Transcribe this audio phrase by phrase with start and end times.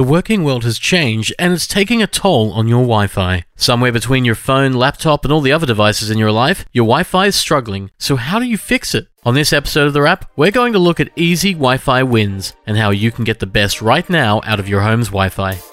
[0.00, 3.44] The working world has changed and it's taking a toll on your Wi Fi.
[3.56, 7.02] Somewhere between your phone, laptop, and all the other devices in your life, your Wi
[7.02, 7.90] Fi is struggling.
[7.98, 9.08] So, how do you fix it?
[9.26, 12.54] On this episode of The Wrap, we're going to look at easy Wi Fi wins
[12.66, 15.69] and how you can get the best right now out of your home's Wi Fi.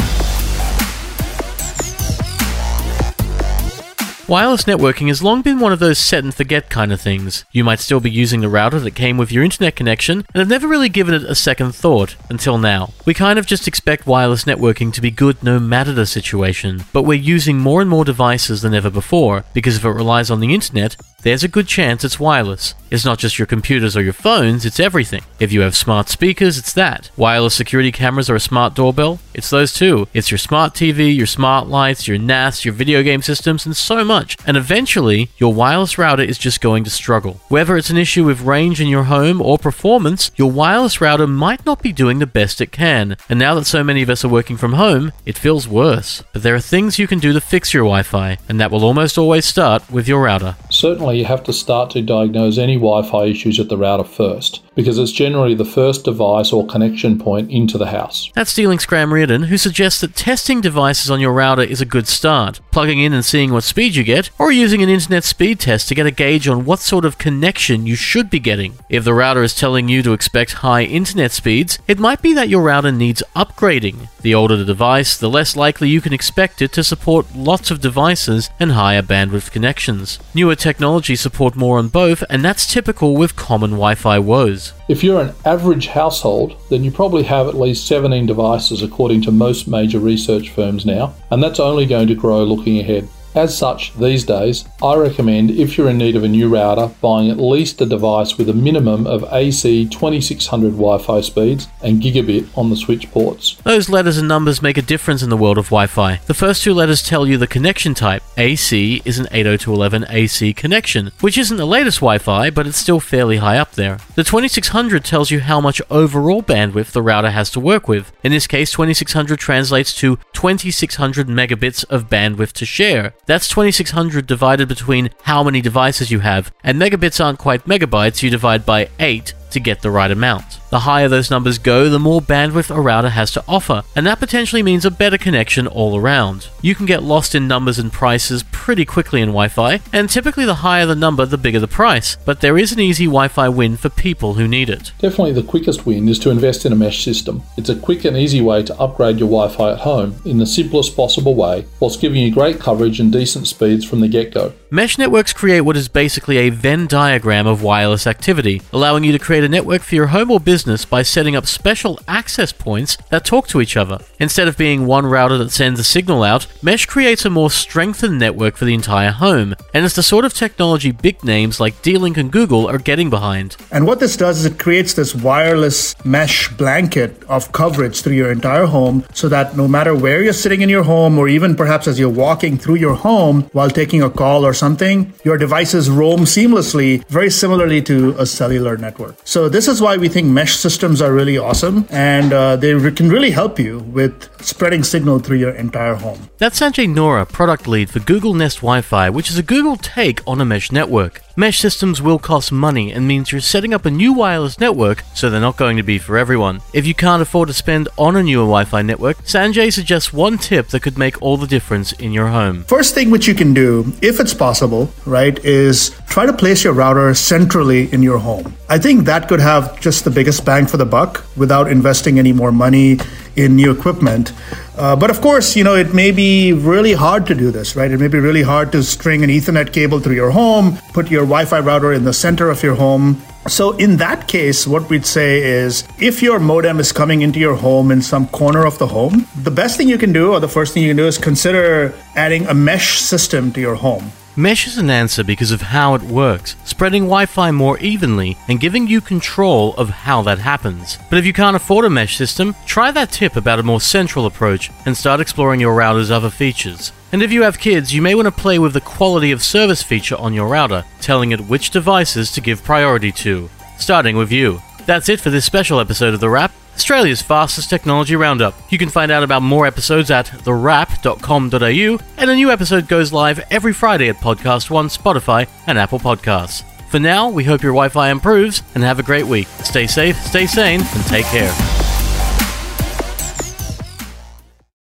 [4.30, 7.46] Wireless networking has long been one of those set and forget kind of things.
[7.54, 10.50] You might still be using the router that came with your internet connection and have
[10.50, 12.92] never really given it a second thought until now.
[13.06, 17.04] We kind of just expect wireless networking to be good no matter the situation, but
[17.04, 20.54] we're using more and more devices than ever before because if it relies on the
[20.54, 22.74] internet, there's a good chance it's wireless.
[22.90, 25.24] It's not just your computers or your phones, it's everything.
[25.42, 27.12] If you have smart speakers, it's that.
[27.18, 30.08] Wireless security cameras or a smart doorbell, it's those too.
[30.14, 34.06] It's your smart TV, your smart lights, your NAS, your video game systems, and so
[34.06, 34.38] much.
[34.48, 37.42] And eventually, your wireless router is just going to struggle.
[37.50, 41.66] Whether it's an issue with range in your home or performance, your wireless router might
[41.66, 43.18] not be doing the best it can.
[43.28, 46.24] And now that so many of us are working from home, it feels worse.
[46.32, 48.86] But there are things you can do to fix your Wi Fi, and that will
[48.86, 50.56] almost always start with your router.
[50.78, 54.62] Certainly, you have to start to diagnose any Wi Fi issues at the router first,
[54.76, 58.30] because it's generally the first device or connection point into the house.
[58.36, 62.08] That's D-Link's Graham Reardon, who suggests that testing devices on your router is a good
[62.08, 65.88] start, plugging in and seeing what speed you get, or using an internet speed test
[65.88, 68.76] to get a gauge on what sort of connection you should be getting.
[68.88, 72.50] If the router is telling you to expect high internet speeds, it might be that
[72.50, 74.10] your router needs upgrading.
[74.22, 77.82] The older the device, the less likely you can expect it to support lots of
[77.82, 80.20] devices and higher bandwidth connections.
[80.36, 84.74] Newer technology support more on both, and that's typical with common Wi Fi woes.
[84.90, 89.32] If you're an average household, then you probably have at least 17 devices according to
[89.32, 93.08] most major research firms now, and that's only going to grow looking ahead.
[93.38, 97.30] As such, these days, I recommend if you're in need of a new router, buying
[97.30, 102.48] at least a device with a minimum of AC 2600 Wi Fi speeds and gigabit
[102.58, 103.56] on the switch ports.
[103.64, 106.16] Those letters and numbers make a difference in the world of Wi Fi.
[106.26, 108.24] The first two letters tell you the connection type.
[108.38, 113.38] AC is an 802.11ac connection, which isn't the latest Wi Fi, but it's still fairly
[113.38, 114.00] high up there.
[114.16, 118.12] The 2600 tells you how much overall bandwidth the router has to work with.
[118.24, 123.14] In this case, 2600 translates to 2600 megabits of bandwidth to share.
[123.28, 128.30] That's 2600 divided between how many devices you have, and megabits aren't quite megabytes, you
[128.30, 130.60] divide by 8 to get the right amount.
[130.70, 134.20] The higher those numbers go, the more bandwidth a router has to offer, and that
[134.20, 136.50] potentially means a better connection all around.
[136.62, 140.44] You can get lost in numbers and prices pretty quickly in Wi Fi, and typically
[140.44, 143.48] the higher the number, the bigger the price, but there is an easy Wi Fi
[143.48, 144.92] win for people who need it.
[145.00, 147.44] Definitely the quickest win is to invest in a mesh system.
[147.56, 150.46] It's a quick and easy way to upgrade your Wi Fi at home in the
[150.46, 154.52] simplest possible way, whilst giving you great coverage and decent speeds from the get go.
[154.70, 159.20] Mesh networks create what is basically a Venn diagram of wireless activity, allowing you to
[159.20, 163.26] create a network for your home or business by setting up special access points that
[163.26, 164.00] talk to each other.
[164.20, 168.20] Instead of being one router that sends a signal out, Mesh creates a more strengthened
[168.20, 172.18] network for the entire home, and it's the sort of technology big names like D-Link
[172.18, 173.58] and Google are getting behind.
[173.72, 178.32] And what this does is it creates this wireless mesh blanket of coverage through your
[178.32, 181.88] entire home so that no matter where you're sitting in your home or even perhaps
[181.88, 186.22] as you're walking through your home while taking a call or something, your devices roam
[186.22, 189.16] seamlessly, very similarly to a cellular network.
[189.24, 192.92] So this is why we think mesh systems are really awesome and uh, they re-
[192.92, 196.30] can really help you with spreading signal through your entire home.
[196.38, 200.40] That's Sanjay Noronha, product lead for Google Nest Wi-Fi, which is a Google take on
[200.40, 201.22] a mesh network.
[201.40, 205.30] Mesh systems will cost money and means you're setting up a new wireless network, so
[205.30, 206.62] they're not going to be for everyone.
[206.74, 210.40] If you can't afford to spend on a newer Wi Fi network, Sanjay suggests one
[210.40, 212.64] tip that could make all the difference in your home.
[212.64, 216.74] First thing which you can do, if it's possible, right, is try to place your
[216.74, 218.56] router centrally in your home.
[218.68, 222.34] I think that could have just the biggest bang for the buck without investing any
[222.34, 222.98] more money
[223.38, 224.34] in new equipment.
[224.76, 227.90] Uh, but of course, you know, it may be really hard to do this, right?
[227.90, 231.24] It may be really hard to string an Ethernet cable through your home, put your
[231.24, 233.22] Wi Fi router in the center of your home.
[233.48, 237.56] So, in that case, what we'd say is if your modem is coming into your
[237.56, 240.50] home in some corner of the home, the best thing you can do, or the
[240.50, 244.12] first thing you can do, is consider adding a mesh system to your home.
[244.40, 248.60] Mesh is an answer because of how it works, spreading Wi Fi more evenly and
[248.60, 251.00] giving you control of how that happens.
[251.10, 254.28] But if you can't afford a mesh system, try that tip about a more central
[254.28, 256.92] approach and start exploring your router's other features.
[257.12, 259.82] And if you have kids, you may want to play with the quality of service
[259.82, 263.50] feature on your router, telling it which devices to give priority to,
[263.80, 264.62] starting with you.
[264.86, 266.52] That's it for this special episode of The Wrap.
[266.78, 268.54] Australia's fastest technology roundup.
[268.72, 273.40] You can find out about more episodes at thewrap.com.au, and a new episode goes live
[273.50, 276.64] every Friday at Podcast One, Spotify, and Apple Podcasts.
[276.92, 279.48] For now, we hope your Wi Fi improves and have a great week.
[279.64, 281.77] Stay safe, stay sane, and take care.